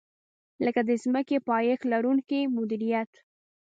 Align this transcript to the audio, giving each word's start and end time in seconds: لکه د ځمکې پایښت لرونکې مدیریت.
لکه 0.65 0.81
د 0.89 0.91
ځمکې 1.03 1.37
پایښت 1.49 1.83
لرونکې 1.93 2.39
مدیریت. 2.55 3.11